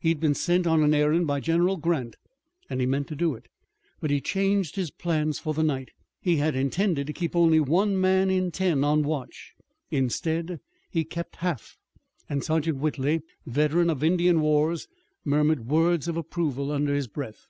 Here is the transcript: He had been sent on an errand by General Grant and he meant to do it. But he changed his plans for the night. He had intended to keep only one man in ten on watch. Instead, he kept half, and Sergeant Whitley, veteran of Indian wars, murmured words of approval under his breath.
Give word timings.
He 0.00 0.08
had 0.08 0.18
been 0.18 0.32
sent 0.32 0.66
on 0.66 0.82
an 0.82 0.94
errand 0.94 1.26
by 1.26 1.40
General 1.40 1.76
Grant 1.76 2.16
and 2.70 2.80
he 2.80 2.86
meant 2.86 3.06
to 3.08 3.14
do 3.14 3.34
it. 3.34 3.48
But 4.00 4.10
he 4.10 4.18
changed 4.18 4.76
his 4.76 4.90
plans 4.90 5.38
for 5.38 5.52
the 5.52 5.62
night. 5.62 5.90
He 6.22 6.36
had 6.38 6.56
intended 6.56 7.06
to 7.06 7.12
keep 7.12 7.36
only 7.36 7.60
one 7.60 8.00
man 8.00 8.30
in 8.30 8.50
ten 8.50 8.82
on 8.82 9.02
watch. 9.02 9.52
Instead, 9.90 10.58
he 10.88 11.04
kept 11.04 11.36
half, 11.36 11.76
and 12.30 12.42
Sergeant 12.42 12.78
Whitley, 12.78 13.20
veteran 13.44 13.90
of 13.90 14.02
Indian 14.02 14.40
wars, 14.40 14.88
murmured 15.22 15.66
words 15.66 16.08
of 16.08 16.16
approval 16.16 16.72
under 16.72 16.94
his 16.94 17.06
breath. 17.06 17.44